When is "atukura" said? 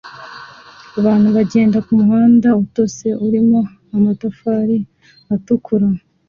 5.35-5.87